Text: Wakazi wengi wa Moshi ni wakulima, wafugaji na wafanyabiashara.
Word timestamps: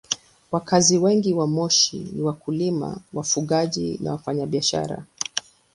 Wakazi 0.51 0.97
wengi 0.97 1.33
wa 1.33 1.47
Moshi 1.47 1.99
ni 2.13 2.21
wakulima, 2.21 2.97
wafugaji 3.13 3.99
na 4.03 4.11
wafanyabiashara. 4.11 5.05